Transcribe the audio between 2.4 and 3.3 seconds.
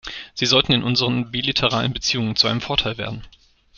einem Vorteil werden.